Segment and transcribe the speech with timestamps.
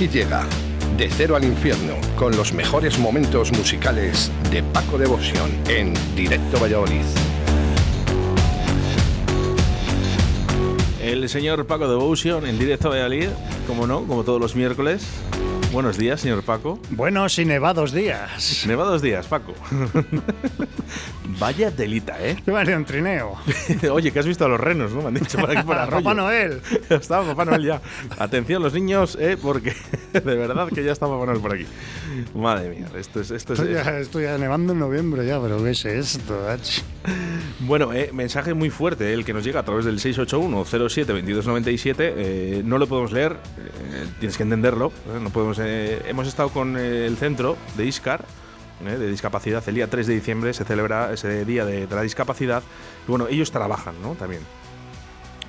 [0.00, 0.46] Aquí llega
[0.96, 7.04] De Cero al Infierno con los mejores momentos musicales de Paco Devoción en Directo Valladolid.
[11.02, 13.28] El señor Paco Devotion en directo Valladolid,
[13.66, 15.06] como no, como todos los miércoles.
[15.72, 16.80] Buenos días, señor Paco.
[16.90, 18.64] Buenos y nevados días.
[18.66, 19.54] Nevados días, Paco.
[21.38, 22.36] Vaya delita, ¿eh?
[22.44, 23.36] Vale un trineo.
[23.92, 25.00] Oye, que has visto a los renos, ¿no?
[25.02, 26.02] Me han dicho por aquí por Arroyo.
[26.02, 26.60] Papá Noel.
[26.88, 27.80] Está Papá Noel ya.
[28.18, 29.38] Atención los niños, ¿eh?
[29.40, 29.72] Porque
[30.12, 31.66] de verdad que ya está Papá Noel por aquí.
[32.34, 33.30] Madre mía, esto es...
[33.30, 36.36] Esto es, Estoy ya, estoy ya nevando en noviembre ya, pero ¿qué es esto?
[37.60, 41.94] Bueno, eh, mensaje muy fuerte, el que nos llega a través del 681-07-2297.
[41.98, 44.92] eh, no lo podemos leer, eh, tienes que entenderlo.
[45.06, 48.24] eh, no podemos, eh, hemos estado con eh, el centro de ISCAR,
[48.84, 49.62] eh, de discapacidad.
[49.68, 52.62] El día 3 de diciembre se celebra ese día de, la discapacidad.
[53.06, 54.14] Y bueno, ellos trabajan, ¿no?
[54.14, 54.42] También.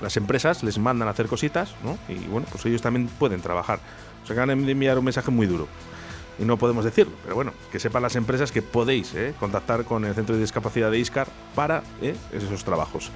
[0.02, 1.98] Las empresas les mandan a hacer cositas, ¿no?
[2.08, 3.80] Y bueno, pues ellos también pueden trabajar.
[4.22, 5.67] Nos acaban de enviar un mensaje muy duro
[6.39, 10.05] y no podemos decirlo, pero bueno, que sepan las empresas que podéis eh, contactar con
[10.05, 13.11] el Centro de Discapacidad de ISCAR para eh, esos trabajos.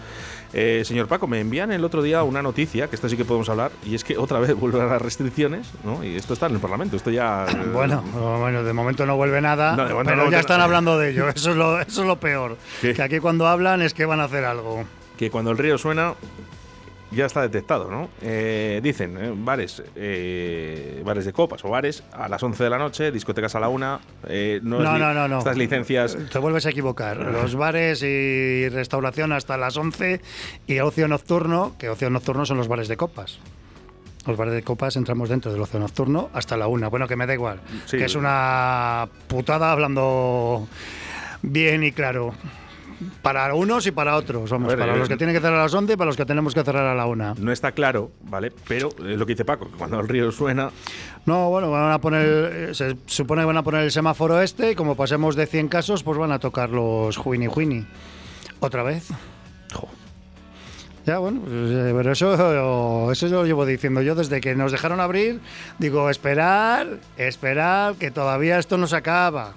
[0.54, 3.50] Eh, señor Paco, me envían el otro día una noticia, que esto sí que podemos
[3.50, 6.04] hablar, y es que otra vez vuelven las restricciones, ¿no?
[6.04, 7.46] Y esto está en el Parlamento, esto ya...
[7.74, 11.28] Bueno, bueno, de momento no vuelve nada, No, pero no- ya están hablando de ello.
[11.36, 12.58] Eso es lo, eso es lo peor.
[12.82, 12.94] ¿Qué?
[12.94, 14.86] Que aquí cuando hablan es que van a hacer algo.
[15.18, 16.14] que cuando el río suena
[17.12, 18.10] ya está detectado, ¿no?
[18.22, 22.78] Eh, dicen, eh, bares, eh, bares de copas o bares a las 11 de la
[22.78, 24.00] noche, discotecas a la 1.
[24.28, 25.38] eh, no, No, no, no, no.
[25.40, 26.18] Estas licencias...
[26.32, 27.18] Te vuelves a equivocar.
[27.18, 30.20] Los bares y restauración hasta las 11
[30.68, 33.40] y ocio nocturno, que ocio nocturno son los bares de copas.
[34.28, 36.88] Los bares de copas entramos dentro del ocio nocturno hasta la una.
[36.88, 37.60] Bueno, que me da igual.
[37.86, 37.98] Sí.
[37.98, 40.68] Que es una putada hablando
[41.44, 42.34] bien y claro.
[43.22, 44.50] Para unos y para otros.
[44.50, 46.18] Vamos, ver, para eh, los que tienen que cerrar a las 11 y para los
[46.18, 47.34] que tenemos que cerrar a la una.
[47.38, 48.52] No está claro, ¿vale?
[48.68, 50.72] Pero es lo que dice Paco, que cuando el río suena,
[51.26, 54.72] No, bueno, van a poner, eh, se supone que van a poner el semáforo este
[54.72, 57.86] y como pasemos de 100 casos, pues van a tocar los Juini Juini.
[58.60, 59.10] Otra vez.
[59.74, 59.90] jo,
[61.06, 65.00] Ya, bueno, pues, eh, pero eso, eso lo llevo diciendo yo desde que nos dejaron
[65.00, 65.42] abrir.
[65.80, 69.54] Digo, esperar, esperar, que todavía esto no se acaba.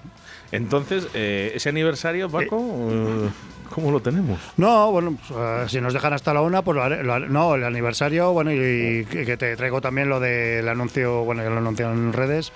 [0.52, 2.56] Entonces, eh, ese aniversario, Paco,
[2.90, 3.28] eh,
[3.74, 4.40] ¿cómo lo tenemos?
[4.56, 7.28] No, bueno, pues, eh, si nos dejan hasta la una, pues lo haré- lo haré-
[7.28, 11.42] no, el aniversario, bueno, y, y que que te traigo también lo del anuncio, bueno,
[11.42, 12.52] ya lo anunciaron en redes,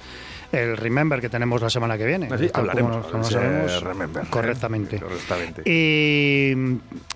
[0.52, 2.28] el Remember que tenemos la semana que viene.
[2.30, 4.26] Así, como hablaremos como Remember, ¿eh?
[4.30, 4.98] correctamente.
[5.00, 5.62] Correctamente.
[5.64, 6.54] Y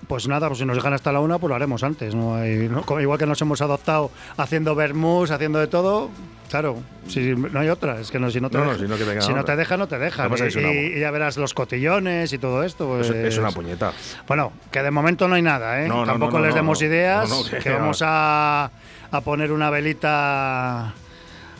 [0.08, 2.14] pues nada, pues si nos dejan hasta la una, pues lo haremos antes.
[2.14, 2.34] ¿no?
[2.36, 2.84] Hay- ¿no?
[3.00, 6.08] Igual que nos hemos adoptado haciendo vermús, haciendo de todo,
[6.48, 8.88] claro, si no hay otra, es que no, si no te, No, no, deja, si
[8.88, 10.28] no que si no te deja, no te deja.
[10.72, 12.86] Y, y ya verás los cotillones y todo esto.
[12.86, 13.92] Pues, Es, es una puñeta.
[14.26, 15.88] bueno, que de momento no hay nada, ¿eh?
[16.06, 17.30] Tampoco les demos ideas,
[17.62, 18.70] que vamos a,
[19.10, 20.94] a poner una velita,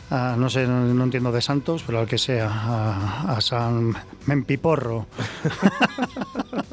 [0.09, 3.93] a, no sé, no, no entiendo de santos, pero al que sea, a, a San
[4.25, 5.07] Mempiporro.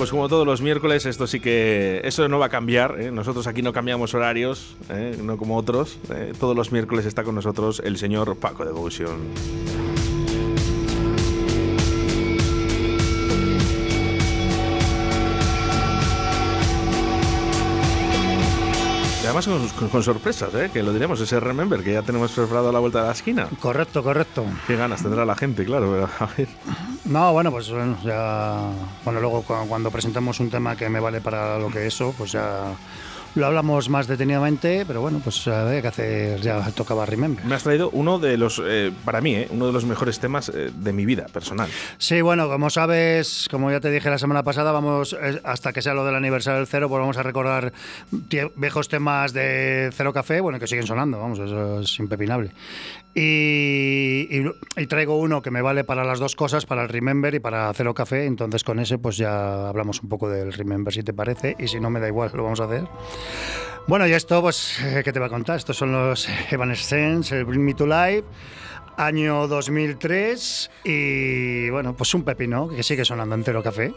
[0.00, 2.00] pues como todos los miércoles, esto sí que.
[2.04, 2.98] Eso no va a cambiar.
[2.98, 3.10] ¿eh?
[3.10, 5.14] Nosotros aquí no cambiamos horarios, ¿eh?
[5.22, 5.98] no como otros.
[6.10, 6.32] ¿eh?
[6.40, 9.89] Todos los miércoles está con nosotros el señor Paco Devotion.
[19.30, 20.70] Además con, con- con sorpresas, ¿eh?
[20.72, 23.48] que lo diremos, ese Remember que ya tenemos preparado a la vuelta de la esquina.
[23.60, 24.44] Correcto, correcto.
[24.66, 25.90] Qué ganas tendrá la gente, claro.
[25.92, 26.48] pero, a ver.
[27.04, 28.60] No, bueno, pues bueno, ya.
[29.04, 32.32] Bueno, luego cu- cuando presentemos un tema que me vale para lo que eso, pues
[32.32, 32.64] ya
[33.34, 37.44] lo hablamos más detenidamente, pero bueno, pues había que hacer, ya tocaba Remember.
[37.44, 40.48] Me has traído uno de los, eh, para mí, eh, uno de los mejores temas
[40.48, 41.68] eh, de mi vida personal.
[41.98, 45.94] Sí, bueno, como sabes, como ya te dije la semana pasada, vamos, hasta que sea
[45.94, 47.72] lo del aniversario del cero, pues vamos a recordar
[48.56, 52.50] viejos temas de Cero Café, bueno, que siguen sonando, vamos, eso es impepinable.
[53.14, 57.34] Y, y- y traigo uno que me vale para las dos cosas, para el Remember
[57.34, 61.02] y para Cero Café, entonces con ese pues ya hablamos un poco del Remember, si
[61.02, 62.84] te parece, y si no me da igual, lo vamos a hacer.
[63.86, 65.56] Bueno, y esto, pues, eh, ¿qué te va a contar?
[65.56, 68.24] Estos son los Evanescence, el Bring Me to Life.
[68.96, 73.94] año 2003 y bueno, pues un pepino que sigue sonando en Cero Café.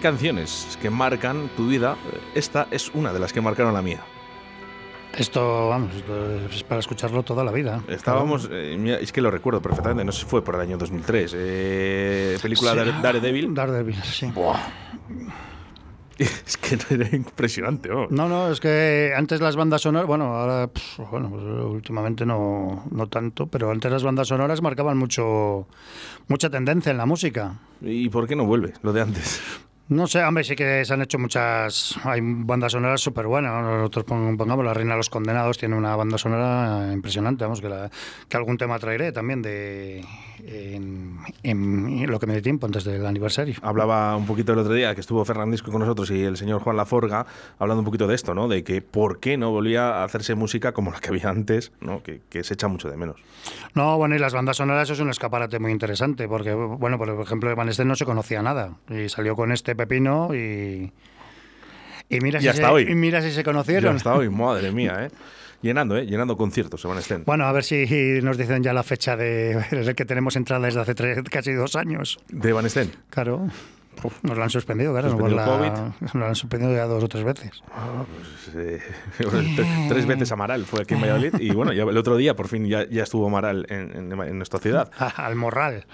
[0.00, 1.96] Canciones que marcan tu vida,
[2.34, 4.00] esta es una de las que marcaron la mía.
[5.16, 7.82] Esto, vamos, esto es para escucharlo toda la vida.
[7.88, 11.32] Estábamos, eh, es que lo recuerdo perfectamente, no sé si fue por el año 2003.
[11.36, 12.90] eh, película Sí.
[13.02, 13.52] Daredevil.
[13.54, 14.26] Daredevil, sí.
[14.26, 14.58] Buah.
[16.20, 18.06] Es que era impresionante, ¿no?
[18.10, 22.84] No, no, es que antes las bandas sonoras, bueno, ahora, pf, bueno, pues, últimamente no,
[22.90, 25.66] no tanto, pero antes las bandas sonoras marcaban mucho,
[26.28, 27.54] mucha tendencia en la música.
[27.80, 29.40] ¿Y por qué no vuelve lo de antes?
[29.90, 31.98] No sé, hombre, sí que se han hecho muchas.
[32.04, 33.50] Hay bandas sonoras súper buenas.
[33.52, 33.78] ¿no?
[33.78, 37.42] Nosotros pon- pongamos La Reina de los Condenados, tiene una banda sonora impresionante.
[37.42, 37.90] Vamos, que, la-
[38.28, 40.04] que algún tema traeré también de
[40.46, 43.56] en, en lo que me dé tiempo antes del aniversario.
[43.62, 46.76] Hablaba un poquito el otro día que estuvo Fernandisco con nosotros y el señor Juan
[46.76, 47.26] Laforga
[47.58, 48.46] hablando un poquito de esto, ¿no?
[48.46, 52.00] De que por qué no volvía a hacerse música como la que había antes, ¿no?
[52.04, 53.16] Que, que se echa mucho de menos.
[53.74, 57.08] No, bueno, y las bandas sonoras eso es un escaparate muy interesante, porque, bueno, por
[57.20, 60.92] ejemplo, Van Esten no se conocía nada, y salió con este pepino y.
[62.08, 62.82] Y mira, Y si, hasta se, hoy.
[62.90, 63.92] y mira si se conocieron.
[63.92, 65.10] Ya hasta hoy, madre mía, ¿eh?
[65.62, 66.06] Llenando, ¿eh?
[66.06, 67.22] Llenando conciertos, se van a estén.
[67.24, 67.84] Bueno, a ver si
[68.22, 71.76] nos dicen ya la fecha de el que tenemos entrada desde hace tres- casi dos
[71.76, 72.18] años.
[72.28, 72.90] De Van Esten.
[73.10, 73.46] Claro.
[74.22, 75.28] Nos lo han suspendido, claro.
[75.28, 77.50] la- Nos lo han suspendido ya dos o tres veces.
[78.54, 78.78] Eh,
[79.18, 82.48] tre- tres veces Amaral fue aquí en Valladolid y bueno, ya el otro día por
[82.48, 84.90] fin ya, ya estuvo Amaral en, en- en nuestra ciudad.
[85.16, 85.86] Al morral.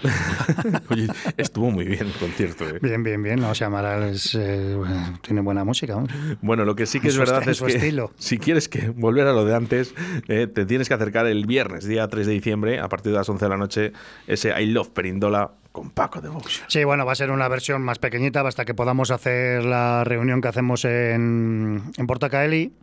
[0.89, 2.67] Oye, estuvo muy bien el concierto.
[2.67, 2.79] eh.
[2.81, 3.39] Bien, bien, bien.
[3.39, 5.97] No, o sea, Amaral es, eh, bueno, tiene buena música.
[6.41, 8.11] Bueno, lo que sí que En es verdad es su que estilo.
[8.17, 9.93] si quieres que volver a lo de antes,
[10.27, 13.29] eh, te tienes que acercar el viernes, día 3 de diciembre, a partir de las
[13.29, 13.93] 11 de la noche,
[14.27, 16.31] ese I Love Perindola con Paco de.
[16.65, 20.41] Sí, bueno, va a ser una versión más pequeñita hasta que podamos hacer la reunión
[20.41, 22.73] que hacemos en, en Portacaeli.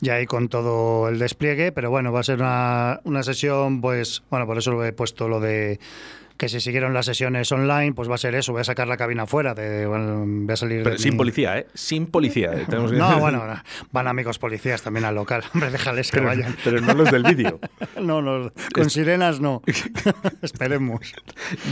[0.00, 4.22] Y ahí con todo el despliegue, pero bueno, va a ser una, una sesión, pues,
[4.30, 5.80] bueno, por eso he puesto lo de
[6.44, 8.98] que si siguieron las sesiones online, pues va a ser eso, voy a sacar la
[8.98, 11.66] cabina fuera, de, bueno, voy a salir Pero de sin policía, ¿eh?
[11.72, 12.50] Sin policía.
[12.52, 13.42] eh, tenemos que- No, bueno,
[13.92, 16.54] van amigos policías también al local, hombre, déjales que pero, vayan.
[16.62, 17.58] pero no los del vídeo.
[18.00, 19.62] No, no, con sirenas no.
[20.42, 21.14] Esperemos.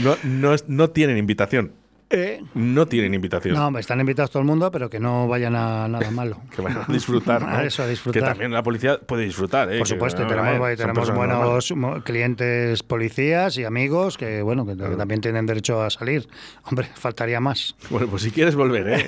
[0.03, 1.73] No, no, no tienen invitación.
[2.15, 3.55] Eh, No tienen invitación.
[3.55, 6.37] No, están invitados todo el mundo, pero que no vayan a nada malo.
[6.55, 7.59] Que vayan a disfrutar, ¿no?
[7.61, 8.21] Eso, a disfrutar.
[8.21, 9.79] Que también la policía puede disfrutar, ¿eh?
[9.79, 11.37] Por Que, supuesto, bueno, tenemos, son tenemos normales.
[11.37, 16.27] buenos mo- clientes policías y amigos que, bueno, que, que también tienen derecho a salir.
[16.65, 17.75] Hombre, faltaría más.
[17.89, 19.05] Bueno, pues si quieres volver, ¿eh?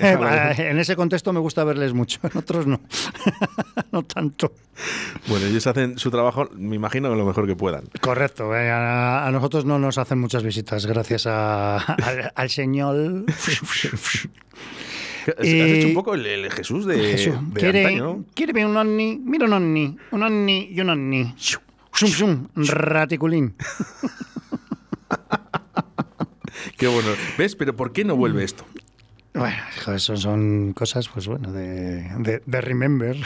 [0.70, 2.80] en ese contexto me gusta verles mucho, en otros no.
[3.92, 4.52] no tanto.
[5.28, 7.84] bueno, ellos hacen su trabajo, me imagino, lo mejor que puedan.
[8.00, 12.95] Correcto, eh, a, a nosotros no nos hacen muchas visitas, gracias a- al, al señor.
[15.38, 18.66] Has Y- hecho un poco el, el Jesús de, Jesús, de ¿quiere, antaño, quiere ver
[18.66, 19.20] un ovni?
[19.24, 21.34] Mira un ovni, un ovni y un ovni.
[21.36, 21.60] Shum,
[21.92, 23.56] shum, raticulín.
[26.76, 27.08] Qué bueno.
[27.38, 27.56] ¿Ves?
[27.56, 28.64] Pero ¿por qué no vuelve esto?
[29.34, 33.16] Bueno, hijo, eso son cosas, pues bueno, de, de, de remember.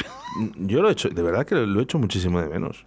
[0.57, 2.85] Yo lo he hecho, de verdad que lo he hecho muchísimo de menos.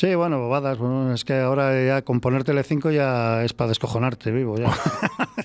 [0.00, 0.78] Sí, bueno, bobadas.
[0.78, 4.56] Bueno, es que ahora ya con poner Telecinco ya es para descojonarte vivo.
[4.56, 4.70] Ya.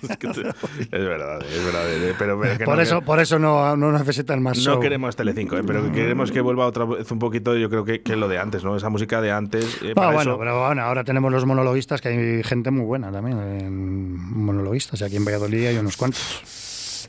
[0.01, 1.93] Es, que te- es verdad, es verdad.
[1.93, 4.79] eh, Pero, que por, no, eso, que- por eso no, no necesitan más no show.
[4.79, 8.01] queremos Telecinco, eh, pero que queremos que vuelva otra vez un poquito, yo creo que,
[8.01, 8.75] que lo de antes, ¿no?
[8.77, 9.81] Esa música de antes.
[9.81, 12.85] eh, Ah, para bueno, eso- pero bueno, ahora tenemos los monologuistas, que hay gente muy
[12.85, 15.01] buena también, en monologuistas.
[15.01, 17.07] y Aquí en Valladolid hay unos cuantos.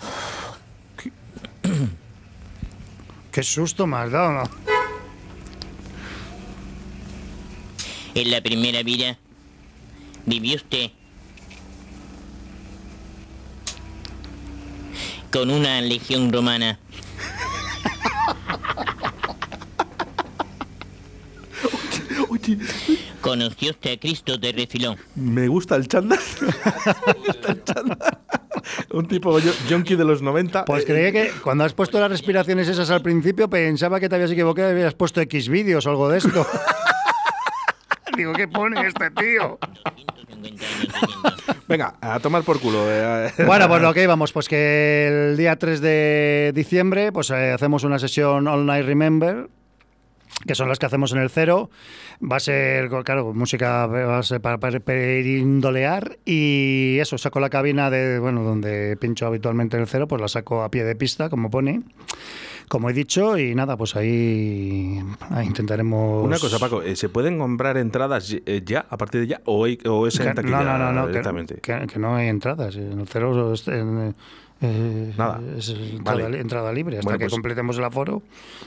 [3.30, 4.42] Qué susto me has dado, ¿no?
[8.16, 9.18] En la primera vida
[10.24, 10.90] vivió usted
[15.30, 16.78] con una legión romana.
[23.20, 24.96] Conoció usted a Cristo de refilón.
[25.14, 26.18] Me gusta el chándal.
[27.06, 28.18] Me gusta el chándal.
[28.92, 30.64] un tipo yo- yonki de los 90.
[30.64, 34.30] Pues creía que cuando has puesto las respiraciones esas al principio pensaba que te habías
[34.30, 36.46] equivocado y habías puesto X vídeos o algo de esto.
[38.16, 39.58] Digo, ¿qué pone este tío?
[39.60, 41.64] 150 años viviendo.
[41.68, 42.84] Venga, a tomar por culo.
[42.88, 43.30] eh.
[43.46, 47.84] Bueno, pues lo que íbamos, pues que el día 3 de diciembre pues eh, hacemos
[47.84, 49.48] una sesión All Night Remember,
[50.46, 51.70] que son las que hacemos en el cero.
[52.22, 57.50] Va a ser, claro, música va a ser para, para perindolear y eso, saco la
[57.50, 60.94] cabina de, bueno, donde pincho habitualmente en el cero, pues la saco a pie de
[60.96, 61.82] pista, como pone.
[62.68, 66.24] Como he dicho, y nada, pues ahí, ahí intentaremos...
[66.24, 69.64] Una cosa, Paco, eh, ¿se pueden comprar entradas eh, ya, a partir de ya, o,
[69.64, 71.54] hay- o es en Que- taquilla no, no, no, no, que, directamente?
[71.60, 72.74] que- que no hay entradas.
[72.74, 74.14] En el cero es, en,
[74.62, 75.40] eh, Nada.
[75.56, 76.40] es entrada, Vale.
[76.40, 76.96] entrada libre.
[76.98, 78.22] Hasta Bueno, que pues, completemos el aforo.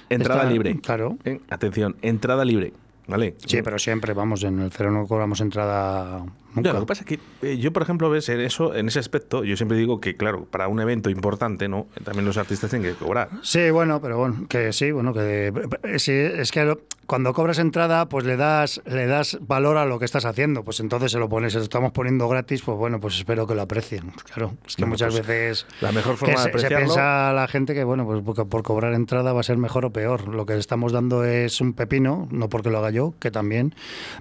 [0.09, 0.79] Entrada está- libre.
[0.79, 1.17] Claro.
[1.25, 2.71] Eh, atención, entrada libre.
[3.07, 3.33] ¿Vale?
[3.43, 6.23] Sí, pero siempre, vamos, en el cero no cobramos entrada
[6.55, 6.69] nunca.
[6.69, 8.99] Ya, lo que pasa es que eh, yo, por ejemplo, ves en eso, en ese
[8.99, 11.87] aspecto, yo siempre digo que, claro, para un evento importante, ¿no?
[12.03, 13.29] También los artistas tienen que cobrar.
[13.41, 15.53] Sí, bueno, pero bueno, que sí, bueno, que
[15.83, 19.97] eh, sí, es que cuando cobras entrada, pues le das, le das valor a lo
[19.97, 20.63] que estás haciendo.
[20.63, 23.55] Pues entonces se lo pones, se lo estamos poniendo gratis, pues bueno, pues espero que
[23.55, 24.11] lo aprecien.
[24.31, 27.47] Claro, es que muchas pues, veces la mejor forma de se, se apreciarlo- piensa la
[27.47, 30.27] gente que bueno, pues porque por cobrar entrada va a ser mejor o peor.
[30.27, 33.73] Lo que estamos dando es un pepino, no porque lo haga yo, que también,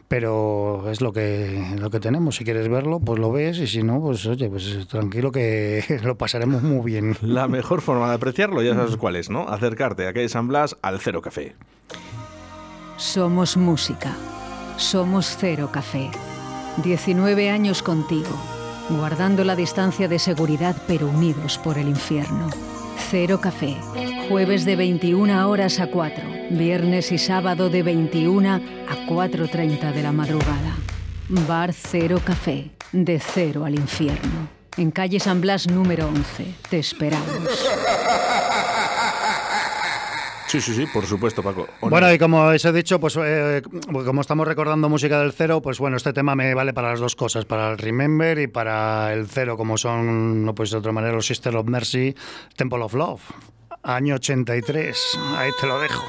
[0.09, 2.18] pero es lo que lo que tenemos.
[2.33, 6.17] Si quieres verlo, pues lo ves y si no, pues oye, pues tranquilo que lo
[6.17, 7.17] pasaremos muy bien.
[7.23, 9.49] La mejor forma de apreciarlo, ya sabes cuál es, ¿no?
[9.49, 11.55] Acercarte a calle San Blas al Cero Café.
[12.97, 14.17] Somos música.
[14.77, 16.11] Somos Cero Café.
[16.83, 18.31] 19 años contigo,
[18.91, 22.49] guardando la distancia de seguridad pero unidos por el infierno.
[23.11, 23.77] Cero Café.
[24.29, 26.25] Jueves de 21 horas a 4.
[26.51, 28.61] Viernes y sábado de 21 a
[29.07, 30.77] 4.30 de la madrugada.
[31.29, 32.71] Bar Cero Café.
[32.93, 34.49] De cero al infierno.
[34.79, 36.55] En calle San Blas número 11.
[36.71, 37.69] Te esperamos.
[40.47, 41.69] Sí, sí, sí, por supuesto, Paco.
[41.83, 42.15] Bueno, no.
[42.15, 43.61] y como os he dicho, pues eh,
[43.93, 47.15] como estamos recordando música del cero, pues bueno, este tema me vale para las dos
[47.15, 51.13] cosas, para el Remember y para el cero, como son, no pues de otra manera,
[51.13, 52.15] los Sister of Mercy,
[52.57, 53.21] Temple of Love,
[53.83, 55.19] año 83.
[55.37, 56.03] Ahí te lo dejo.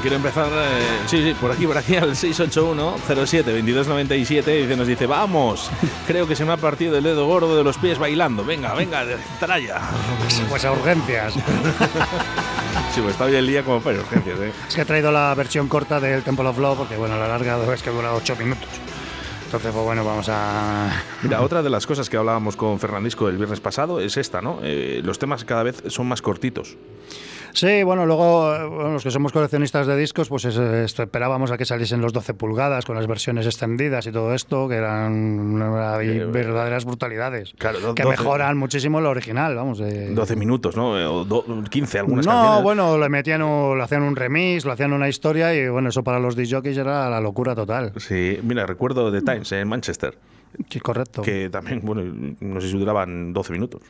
[0.00, 4.44] Quiero empezar, eh, sí, sí, por aquí, por aquí, al 681-07-2297.
[4.44, 5.70] Dice, nos dice, vamos,
[6.06, 8.44] creo que se me ha partido el dedo gordo de los pies bailando.
[8.44, 9.04] Venga, venga,
[9.40, 9.80] traya.
[10.48, 11.34] Pues a urgencias.
[12.94, 14.52] Sí, pues está hoy el día como para urgencias, ¿eh?
[14.66, 17.58] Es que he traído la versión corta del Temple of Love porque, bueno, la larga
[17.74, 18.68] es que dura 8 minutos.
[19.44, 20.90] Entonces, pues bueno, vamos a...
[21.22, 24.60] Mira, otra de las cosas que hablábamos con Fernandisco el viernes pasado es esta, ¿no?
[24.62, 26.76] Eh, los temas cada vez son más cortitos.
[27.58, 31.64] Sí, bueno, luego eh, bueno, los que somos coleccionistas de discos, pues esperábamos a que
[31.64, 36.84] saliesen los 12 pulgadas con las versiones extendidas y todo esto, que eran una- verdaderas
[36.84, 37.50] brutalidades.
[37.50, 39.78] Eh, Claro, do- que 12 mejoran muchísimo lo original, vamos.
[39.78, 40.96] de- 12 minutos, ¿no?
[41.00, 42.62] Eh, O do- 15 algunas no, canciones.
[42.62, 43.40] bueno, le metían,
[43.76, 47.10] le hacían un remix, le hacían una historia y bueno, eso para los disjockeys era
[47.10, 47.92] la locura total.
[47.96, 50.16] Sí, mira, recuerdo The Times en Manchester,
[50.70, 51.22] Sí, correcto.
[51.22, 52.02] que también, bueno,
[52.38, 53.82] no sé si duraban 12 minutos.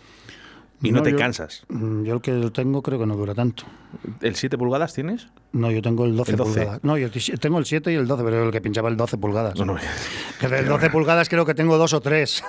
[0.81, 1.65] Y no, No, te yo- cansas.
[1.69, 3.65] Mm, Yo el que tengo creo que no dura tanto.
[4.21, 5.27] ¿El 7 pulgadas tienes?
[5.53, 6.53] No, yo tengo el 12, El 12.
[6.61, 6.85] pulgadas.
[6.85, 7.09] No, yo
[7.41, 9.59] tengo el 7 y el 12, pero el que pinchaba el 12 pulgadas.
[9.59, 9.77] No, no.
[10.41, 12.45] Que del 12 pulgadas creo que tengo dos o tres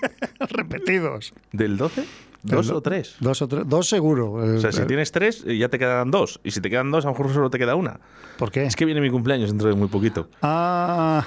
[0.50, 1.32] repetidos.
[1.52, 2.04] ¿Del 12?
[2.42, 3.16] ¿Dos Del o tres?
[3.20, 4.42] Dos o tres, dos seguro.
[4.42, 6.40] El- O sea, si el- tienes tres, eh, ya te quedan dos.
[6.42, 8.00] Y si te quedan dos, a lo mejor solo te queda una.
[8.38, 8.64] ¿Por qué?
[8.64, 10.28] Es que viene mi cumpleaños dentro de muy poquito.
[10.40, 11.24] Ah.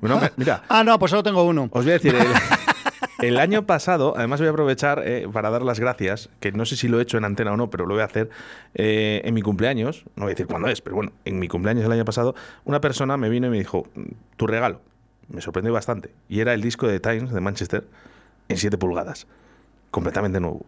[0.36, 1.64] Mira, ah, no, pues solo tengo uno.
[1.72, 2.14] os voy a decir,
[3.20, 6.76] el, año pasado, además voy a aprovechar eh, para dar las gracias, que no sé
[6.76, 8.30] si lo he hecho en antena o no, pero lo voy a hacer
[8.74, 11.84] eh, en mi cumpleaños, no voy a decir cuándo es, pero bueno, en mi cumpleaños
[11.84, 12.34] el año pasado,
[12.64, 13.86] una persona me vino y me dijo,
[14.36, 14.80] tu regalo,
[15.28, 17.84] me sorprendió bastante, y era el disco de Times de Manchester
[18.48, 19.26] en 7 pulgadas,
[19.90, 20.66] completamente nuevo.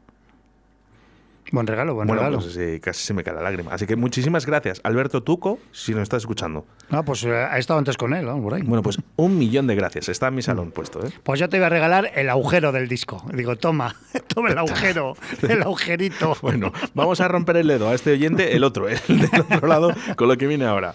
[1.55, 2.41] Buen regalo, buen bueno, regalo.
[2.41, 3.73] pues eh, casi se me cae la lágrima.
[3.73, 6.67] Así que muchísimas gracias, Alberto Tuco, si nos estás escuchando.
[6.91, 8.63] Ah, pues eh, he estado antes con él, vamos, por ahí.
[8.63, 10.09] Bueno, pues un millón de gracias.
[10.09, 11.11] Está en mi salón puesto, ¿eh?
[11.23, 13.25] Pues yo te voy a regalar el agujero del disco.
[13.33, 13.95] Digo, toma,
[14.27, 15.17] toma el agujero,
[15.49, 16.37] el agujerito.
[16.43, 19.93] Bueno, vamos a romper el dedo a este oyente, el otro, el del otro lado,
[20.17, 20.95] con lo que viene ahora.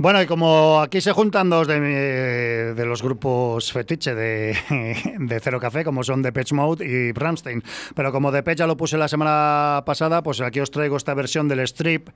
[0.00, 4.56] Bueno, y como aquí se juntan dos de, los grupos fetiche de,
[5.18, 7.64] de Cero Café, como son Depeche Mode y Bramstein,
[7.96, 11.48] pero como Depeche ya lo puse la semana pasada, pues aquí os traigo esta versión
[11.48, 12.10] del strip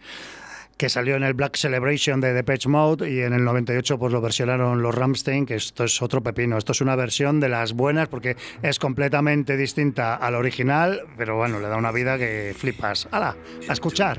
[0.76, 4.20] que salió en el Black Celebration de Depeche Mode y en el 98 pues lo
[4.20, 6.58] versionaron los Ramstein, que esto es otro pepino.
[6.58, 11.58] Esto es una versión de las buenas porque es completamente distinta al original, pero bueno,
[11.58, 13.08] le da una vida que flipas.
[13.10, 13.36] ¡Hala!
[13.68, 14.18] A escuchar.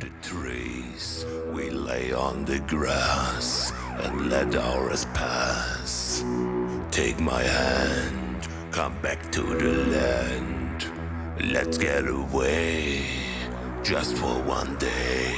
[1.93, 3.71] Lay on the grass
[4.03, 6.23] and let hours pass.
[6.89, 10.79] Take my hand, come back to the land.
[11.56, 13.06] Let's get away
[13.84, 15.36] just for one day.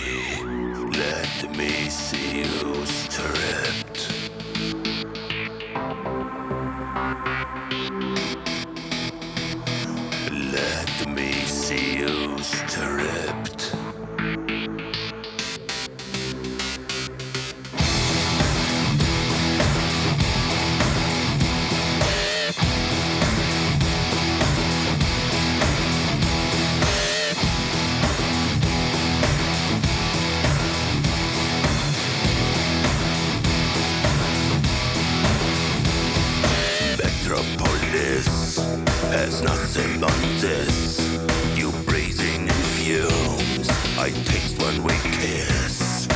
[1.03, 4.14] Let me see you stripped.
[39.25, 40.99] Has nothing on this.
[41.57, 43.67] You breathing in fumes.
[43.97, 46.07] I taste when we kiss.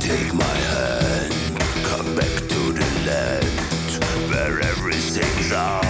[0.00, 1.32] Take my hand,
[1.84, 5.83] come back to the land where everything's ours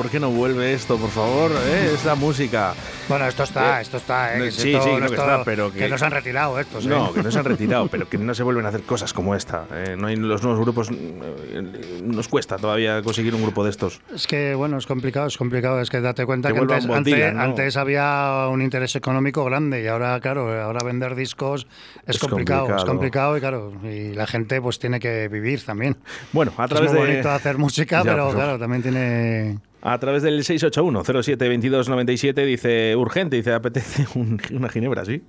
[0.00, 1.50] ¿por qué no vuelve esto, por favor?
[1.52, 1.90] ¿eh?
[1.94, 2.72] Esta música.
[3.06, 4.38] Bueno, esto está, Eh, esto está, ¿eh?
[4.38, 6.88] no, que sí, esto- sí, que esto- está, pero que- nos han retirado estos, ¿eh?
[6.88, 9.34] No, que no se han retirado, pero que no se vuelven a hacer cosas como
[9.34, 9.66] esta.
[9.74, 9.96] ¿eh?
[9.98, 10.88] No hay los nuevos grupos.
[10.90, 14.00] eh, Nos cuesta todavía conseguir un grupo de estos.
[14.14, 15.80] Es que, bueno, es complicado, es complicado.
[15.82, 17.42] Es que date cuenta Que que, antes, antes, ¿no?
[17.42, 21.66] antes había un interés económico grande y ahora, claro, ahora vender discos
[22.06, 22.86] es, Es complicado, es complicado.
[22.86, 25.96] complicado y, claro, y la gente pues tiene que vivir también.
[26.32, 27.06] Bueno, a Es través muy de.
[27.08, 29.58] bonito hacer música, Ya, pero pero- claro, también tiene...
[29.82, 35.22] A través del 681-07-2297 dice urgente, dice apetece un- una ginebra, ¿sí?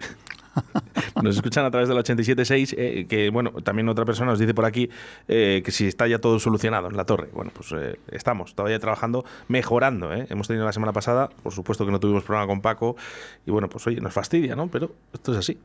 [1.24, 4.66] Nos escuchan a través del 87.6, eh, que bueno, también otra persona nos dice por
[4.66, 4.90] aquí
[5.30, 7.30] eh, que si está ya todo solucionado en la torre.
[7.32, 10.14] Bueno, pues eh, estamos todavía trabajando, mejorando.
[10.14, 10.28] ¿eh?
[10.30, 12.98] Hemos tenido la semana pasada, por supuesto que no tuvimos programa con Paco,
[13.46, 14.68] y bueno, pues oye, nos fastidia, ¿no?
[14.68, 15.58] Pero esto es así.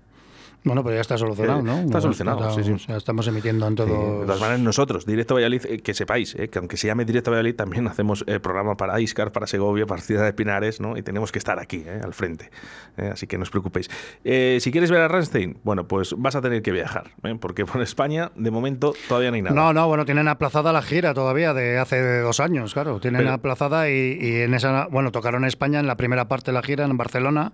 [0.67, 1.79] Bueno, pero ya está solucionado, ¿no?
[1.81, 2.73] está solucionado, sí, sí.
[2.73, 4.21] O sea, estamos emitiendo en todo...
[4.21, 7.31] de todas maneras, nosotros, Directo Valladolid, eh, que sepáis, eh, que aunque se llame Directo
[7.31, 10.97] Valladolid, también hacemos eh, programa para Iscar, para Segovia, para Ciudad de Pinares, ¿no?
[10.97, 12.51] Y tenemos que estar aquí, eh, al frente.
[12.97, 13.89] eh, así que no os preocupéis.
[14.25, 17.65] Eh, si quieres ver a Rammstein, bueno, pues vas a tener que viajar, eh, porque
[17.65, 19.55] por España, de momento, todavía no hay nada.
[19.55, 22.99] No, no, bueno, tienen aplazada la gira todavía de hace dos años, claro.
[23.01, 26.51] Tienen Pero- aplazada y, y en esa, bueno, tocaron en España en la primera parte
[26.51, 27.53] de la gira en Barcelona.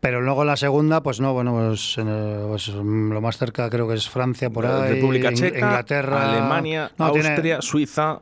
[0.00, 3.94] Pero luego la segunda, pues no, bueno, pues, eh, pues, lo más cerca creo que
[3.94, 8.20] es Francia, por ahí, República Checa, Inglaterra, Alemania, No, tiene- Austria, Suiza.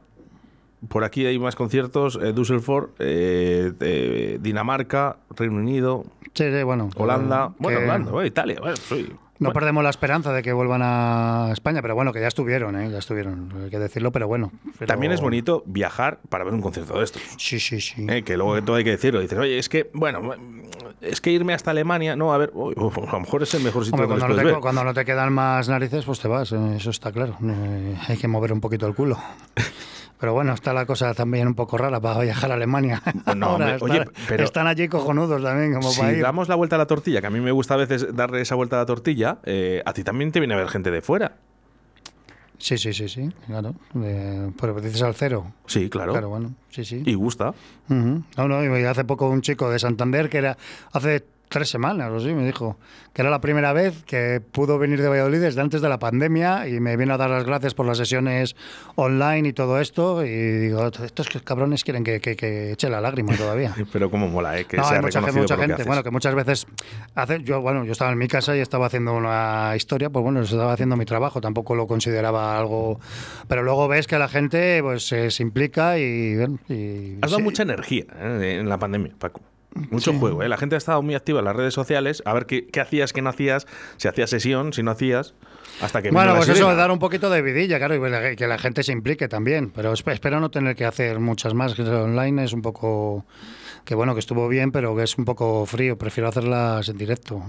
[0.89, 6.91] Por aquí hay más conciertos, eh, Düsseldorf, eh, eh, Dinamarca, Reino Unido, Sí, sí, bueno.
[6.97, 9.03] Holanda, que- bueno, que Holanda, eh, Italia, bueno, soy-
[9.39, 9.53] No bueno.
[9.55, 12.91] perdemos la esperanza de que vuelvan a España, pero bueno, que ya estuvieron, ¿eh?
[12.91, 14.51] ya estuvieron, hay que decirlo, pero bueno.
[14.79, 17.23] pero- También es bonito viajar para ver un concierto de estos.
[17.39, 18.07] Sí, sí, sí.
[18.09, 19.21] Eh, que luego todo hay que decirlo.
[19.21, 20.21] Dices, oye, es que, bueno,
[21.03, 23.63] es que irme hasta Alemania, no, a ver, uy, uf, a lo mejor es el
[23.63, 24.61] mejor sitio Hombre, cuando, no te, ver.
[24.61, 27.37] cuando no te quedan más narices, pues te vas, eh, eso está claro.
[27.45, 29.19] Eh, hay que mover un poquito el culo.
[30.19, 33.03] Pero bueno, está la cosa también un poco rara para viajar a Alemania.
[33.35, 36.23] No, Ahora hombre, oye, están, pero- están allí cojonudos también, como Si para ir.
[36.23, 38.55] damos la vuelta a la tortilla, que a mí me gusta a veces darle esa
[38.55, 41.33] vuelta a la tortilla, eh, a ti también te viene a ver gente de fuera.
[42.63, 43.75] Sí, sí, sí, sí, claro.
[44.05, 45.53] Eh, pero dices al cero.
[45.67, 46.13] Sí, claro.
[46.13, 47.03] Claro, bueno, sí, sí.
[47.05, 47.49] Y gusta.
[47.91, 48.23] Ujú.
[48.37, 50.57] No, no, y hace poco un chico de Santander que era
[50.93, 52.77] hace tres semanas o sí, me dijo
[53.13, 56.67] que era la primera vez que pudo venir de Valladolid desde antes de la pandemia
[56.67, 58.57] y me vino a dar las gracias por las sesiones
[58.97, 63.37] online y todo esto y digo, estos cabrones quieren que, que, que eche la lágrima
[63.37, 63.75] todavía.
[63.93, 64.65] Pero cómo mola, ¿eh?
[64.65, 65.87] Que No, sea hay mucha, gente- mucha que gente, haces.
[65.87, 66.67] bueno, que muchas veces
[67.15, 70.41] hace, yo, bueno, yo estaba en mi casa y estaba haciendo una historia, pues bueno,
[70.41, 72.99] estaba haciendo mi trabajo, tampoco lo consideraba algo,
[73.47, 76.03] pero luego ves que la gente pues se implica y,
[76.69, 77.43] y Has dado sí.
[77.43, 78.59] mucha energía ¿eh?
[78.61, 79.41] en la pandemia, Paco.
[79.91, 80.49] Mucho juego, ¿eh?
[80.49, 83.13] La gente ha estado muy activa en las redes sociales, a ver qué, qué hacías,
[83.13, 85.35] qué no hacías, si hacías sesión, si no hacías,
[85.81, 88.83] hasta que Bueno, pues eso, dar un poquito de vidilla, claro, y que la- gente
[88.83, 89.71] se implique también.
[89.75, 91.75] Pero esp- espero no tener que hacer muchas más.
[91.75, 93.25] Que online es un poco.
[93.85, 95.97] Que bueno, que estuvo bien, pero que es un poco frío.
[95.99, 97.43] Prefiero hacerlas en directo.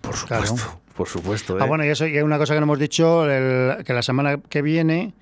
[0.00, 0.46] Por claro.
[0.46, 1.54] supuesto, por supuesto.
[1.58, 1.60] ¿eh?
[1.60, 4.02] Ah, bueno, y eso, y hay una cosa que no hemos dicho: el- que la
[4.02, 5.12] semana que viene.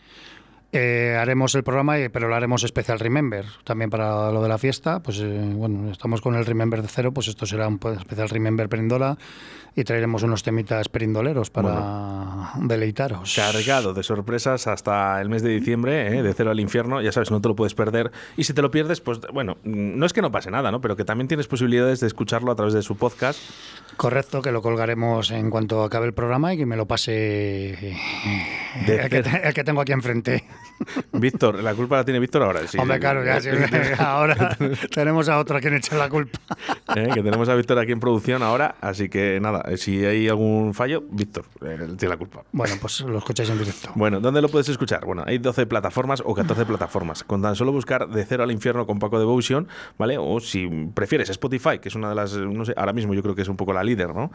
[0.76, 4.58] Eh, haremos el programa, y- pero lo haremos especial Remember, también para lo de la
[4.58, 5.00] fiesta.
[5.02, 8.28] Pues eh, bueno, estamos con el Remember de cero, pues esto será un po- especial
[8.28, 9.16] Remember Perindola
[9.78, 13.34] y traeremos unos temitas perindoleros para deleitaros.
[13.36, 16.22] Cargado de sorpresas hasta el mes de diciembre, ¿eh?
[16.22, 18.10] de cero al infierno, ya sabes, no te lo puedes perder.
[18.38, 20.80] Y si te lo pierdes, pues bueno, no es que no pase nada, ¿no?
[20.80, 23.38] Pero que también tienes posibilidades de escucharlo a través de su podcast.
[23.98, 27.12] Correcto, que lo colgaremos en cuanto acabe el programa y que me lo pase
[27.74, 27.96] eh,
[28.86, 30.44] el, que, el que tengo aquí enfrente.
[31.12, 32.66] Víctor, la culpa la tiene Víctor ahora.
[32.66, 32.78] sí.
[32.78, 33.48] Hombre, claro, ya sí,
[33.98, 34.56] ahora
[34.92, 36.38] tenemos a otro a quien echar la culpa.
[36.94, 37.08] ¿eh?
[37.14, 40.74] que tenemos a Víctor aquí en producción ahora, así que nada, eh, si hay algún
[40.74, 42.42] fallo, Víctor eh, tiene la culpa.
[42.52, 43.90] Bueno, pues lo escucháis en directo.
[43.94, 45.04] Bueno, ¿dónde lo puedes escuchar?
[45.04, 47.24] Bueno, hay 12 plataformas o 14 plataformas.
[47.24, 50.16] Con tan solo buscar De Cero al Infierno con Paco Devotion, ¿vale?
[50.18, 53.34] O si prefieres Spotify, que es una de las, no sé, ahora mismo yo creo
[53.34, 54.30] que es un poco la líder, ¿no?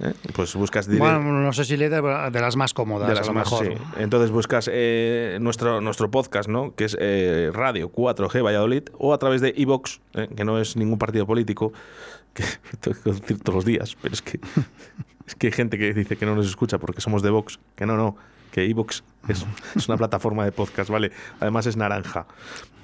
[0.00, 0.12] ¿Eh?
[0.34, 3.38] Pues buscas Bueno, no sé si pero de las más cómodas, de las a lo
[3.38, 3.66] más, mejor.
[3.66, 3.72] sí.
[3.98, 6.74] Entonces buscas eh, nuestro, nuestro podcast, ¿no?
[6.74, 10.76] Que es eh, Radio 4G Valladolid, o a través de iVox, eh, que no es
[10.76, 11.72] ningún partido político,
[12.34, 12.44] que
[12.80, 14.40] tengo que decir todos los días, pero es que,
[15.26, 17.86] es que hay gente que dice que no nos escucha porque somos de Vox, que
[17.86, 18.16] no, no,
[18.54, 21.10] que iVox es, es una plataforma de podcast, ¿vale?
[21.40, 22.26] Además es naranja.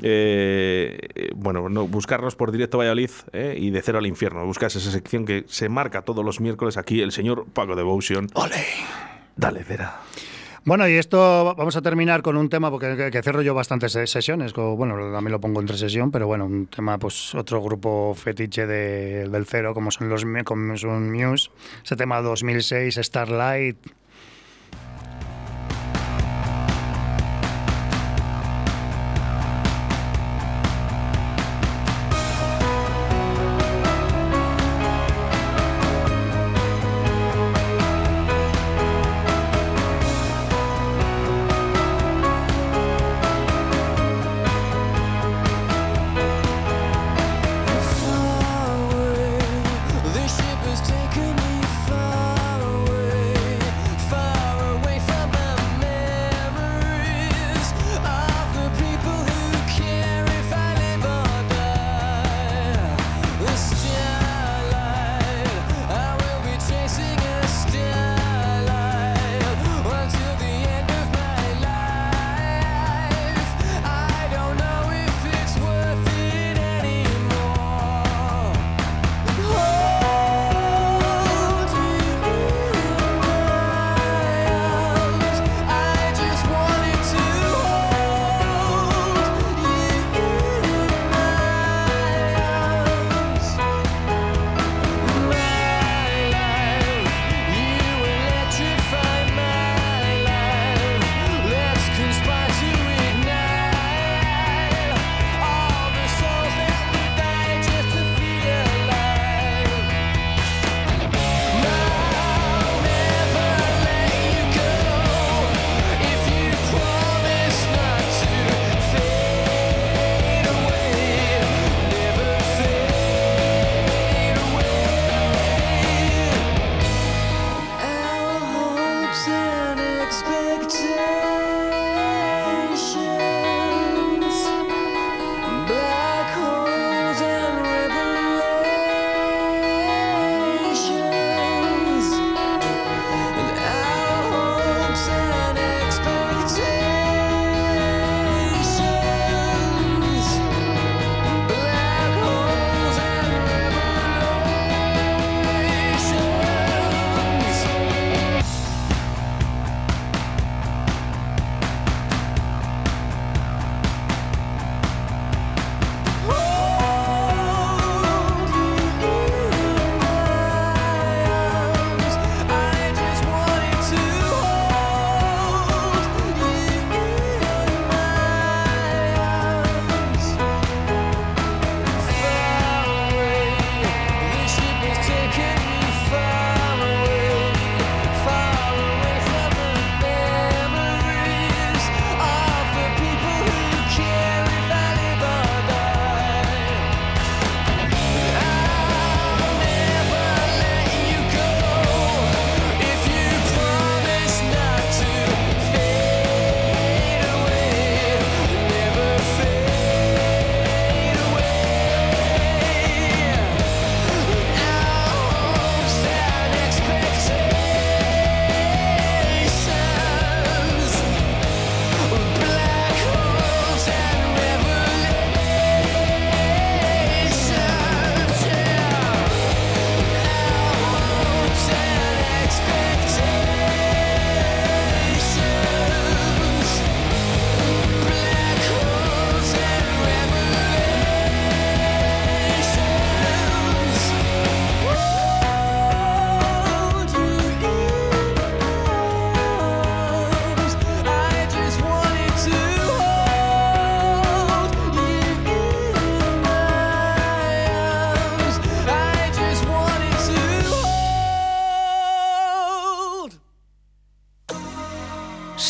[0.02, 4.44] Eh, eh, bueno, no, buscarnos por Directo Valladolid eh, y de cero al infierno.
[4.44, 8.26] Buscas esa sección que se marca todos los miércoles aquí el señor Paco Devotion.
[8.34, 8.56] ¡Ole!
[9.36, 10.00] Dale, Cera.
[10.64, 13.92] Bueno, y esto vamos a terminar con un tema, porque que, que cierro yo bastantes
[13.92, 17.62] se- sesiones, co- bueno, también lo pongo entre sesión, pero bueno, un tema, pues otro
[17.62, 21.50] grupo fetiche de- del cero, como son los como son Muse,
[21.82, 23.78] ese tema 2006, Starlight,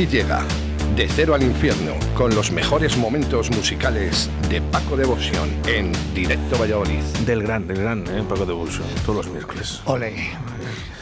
[0.00, 0.42] Aquí llega
[0.96, 7.02] De Cero al Infierno con los mejores momentos musicales de Paco Devoción en Directo Valladolid.
[7.26, 8.24] Del gran, del gran, ¿eh?
[8.26, 9.82] Paco de Bulso, todos los miércoles.
[9.84, 10.14] Ole.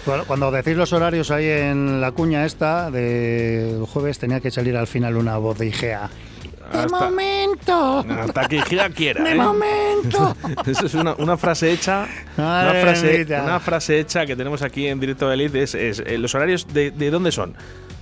[0.04, 4.76] Bueno, Cuando decís los horarios ahí en la cuña esta del jueves tenía que salir
[4.76, 6.10] al final una voz de Igea.
[6.72, 8.04] ¡De Hasta- momento!
[8.20, 9.22] Hasta que Gira quiera.
[9.22, 9.34] ¡De ¿eh?
[9.36, 10.36] momento!
[10.66, 12.04] Eso es una, una frase hecha.
[12.36, 16.18] Una frase, una frase hecha que tenemos aquí en directo de Elite es, es, eh,
[16.18, 17.54] los horarios de, de dónde son.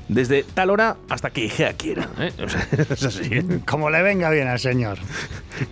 [0.08, 2.08] Desde tal hora hasta que Igea quiera.
[2.18, 2.32] ¿eh?
[2.44, 3.28] O sea, es así.
[3.66, 4.98] Como le venga bien al señor.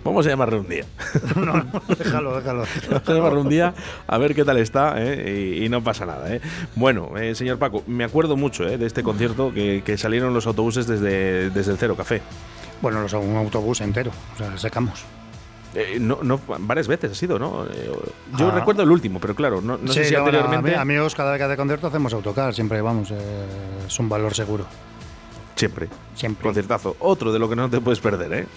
[0.03, 0.85] Vamos a llamarle un día.
[1.35, 2.63] No, no, déjalo, déjalo.
[2.89, 3.73] Vamos a llamarle un día
[4.07, 5.55] a ver qué tal está ¿eh?
[5.59, 6.33] y, y no pasa nada.
[6.33, 6.41] ¿eh?
[6.75, 8.77] Bueno, eh, señor Paco, me acuerdo mucho ¿eh?
[8.77, 12.21] de este concierto que, que salieron los autobuses desde, desde el Cero Café.
[12.81, 14.11] Bueno, los- un autobús entero.
[14.33, 15.05] O sea, secamos.
[15.75, 17.65] Eh, no, no, varias veces ha sido, ¿no?
[17.65, 17.91] Eh,
[18.37, 18.51] yo Ah.
[18.51, 20.77] recuerdo el último, pero claro, no, no sé Sí, si bueno, anteriormente.
[20.77, 22.53] ami- amigos, cada vez que hace concierto hacemos autocar.
[22.53, 23.11] Siempre vamos.
[23.11, 23.15] eh,
[23.85, 24.65] es un valor seguro.
[25.55, 25.87] Siempre.
[26.15, 26.43] Siempre.
[26.43, 26.95] Conciertazo.
[26.99, 28.47] Otro de lo que no te puedes perder, ¿eh?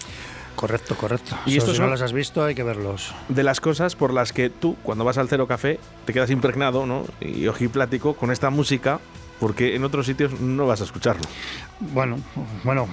[0.55, 1.37] Correcto, correcto.
[1.45, 3.13] Y estos si no los has visto, hay que verlos.
[3.29, 6.85] De las cosas por las que tú, cuando vas al Cero Café, te quedas impregnado,
[6.85, 7.05] ¿no?
[7.21, 8.99] Y ojiplático con esta música,
[9.39, 11.23] porque en otros sitios no vas a escucharlo.
[11.79, 12.17] Bueno,
[12.63, 12.87] bueno,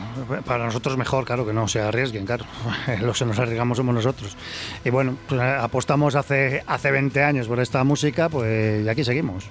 [0.44, 2.44] para nosotros mejor, claro, que no se arriesguen, claro.
[3.00, 4.36] Los que nos arriesgamos somos nosotros.
[4.84, 9.04] Y bueno, pues, eh, apostamos hace, hace 20 años por esta música, pues y aquí
[9.04, 9.48] seguimos.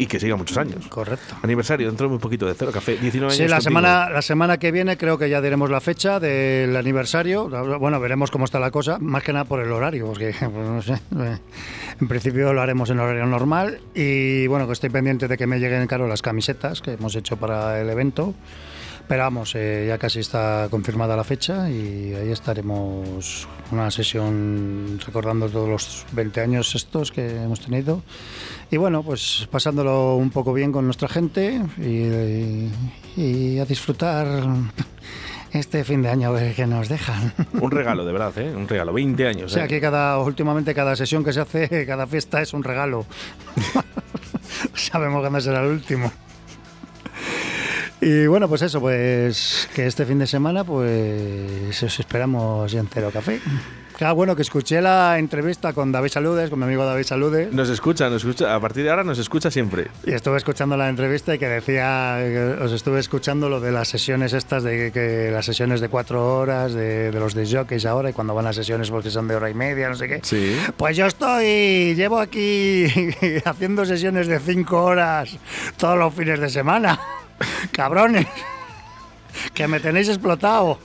[0.00, 0.86] Y que siga muchos años.
[0.88, 1.36] Correcto.
[1.42, 3.50] Aniversario dentro de muy poquito de Cero Café, 19 Sí, años.
[3.50, 3.68] la contigo.
[3.70, 7.48] semana, la semana que viene creo que ya diremos la fecha del aniversario.
[7.78, 10.80] Bueno, veremos cómo está la cosa, más que nada por el horario, porque pues, no
[10.82, 10.94] sé.
[10.94, 11.36] eh,
[12.00, 15.58] En principio lo haremos en horario normal y bueno, que estoy pendiente de que me
[15.58, 18.34] lleguen, claro, las camisetas que hemos hecho para el evento.
[19.10, 25.48] Pero vamos, eh, ya casi está confirmada la fecha y ahí estaremos una sesión recordando
[25.48, 28.04] todos los 20 años estos que hemos tenido.
[28.70, 32.70] Y bueno, pues pasándolo un poco bien con nuestra gente y,
[33.20, 34.44] y a disfrutar
[35.50, 37.32] este fin de año a ver qué nos dejan.
[37.54, 38.54] Un regalo, de verdad, ¿eh?
[38.54, 38.92] Un regalo.
[38.92, 39.50] 20 años.
[39.50, 39.68] O sea, ¿eh?
[39.68, 43.04] que cada, últimamente cada sesión que se hace, cada fiesta es un regalo.
[44.74, 46.12] Sabemos cuándo será el último.
[48.00, 53.10] Y bueno, pues eso, pues que este fin de semana, pues os esperamos en Cero
[53.12, 53.40] Café.
[54.00, 57.52] Claro, bueno, que escuché la entrevista con David Saludes, con mi amigo David Saludes.
[57.52, 58.54] Nos escucha, nos escucha.
[58.54, 59.88] A partir de ahora nos escucha siempre.
[60.06, 63.88] Y estuve escuchando la entrevista y que decía, que os estuve escuchando lo de las
[63.88, 68.08] sesiones estas, de que las sesiones de cuatro horas, de, de los de jockeys ahora,
[68.08, 70.20] y cuando van las sesiones porque son de hora y media, no sé qué.
[70.22, 70.56] Sí.
[70.78, 72.86] Pues yo estoy, llevo aquí
[73.44, 75.36] haciendo sesiones de cinco horas
[75.76, 76.98] todos los fines de semana.
[77.72, 78.26] Cabrones,
[79.54, 80.78] que me tenéis explotado.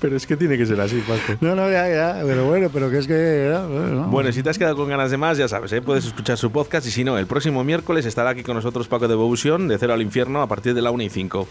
[0.00, 1.38] Pero es que tiene que ser así, Paco.
[1.40, 3.50] No, no, ya, ya, pero bueno, pero que es que...
[3.52, 4.06] no, no.
[4.08, 5.82] Bueno, si te has quedado con ganas de más, ya sabes, ¿eh?
[5.82, 9.08] puedes escuchar su podcast y si no, el próximo miércoles estará aquí con nosotros Paco
[9.08, 11.48] de Evolution de Cero al Infierno a partir de la 1 y 5.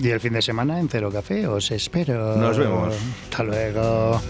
[0.00, 2.36] Y el fin de semana en Cero Café os espero.
[2.36, 2.94] Nos vemos.
[3.30, 4.20] Hasta luego.